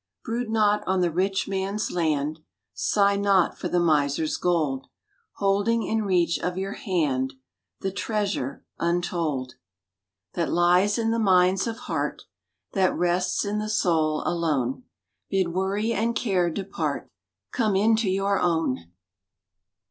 [0.25, 2.39] Brood not on the rich man s land,
[2.73, 4.87] Sigh not for the miser s gold,
[5.33, 7.35] Holding in reach of your hand
[7.81, 9.53] The treasure untold
[10.33, 12.23] That lies in the Mines of Heart,
[12.73, 14.85] That rests in the soul alone
[15.29, 17.07] Bid worry and care depart,
[17.51, 18.79] Come into your own